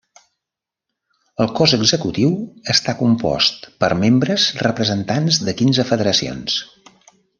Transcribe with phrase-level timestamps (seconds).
[1.43, 2.31] El Cos Executiu
[2.75, 6.57] està compost per membres representants de quinze federacions.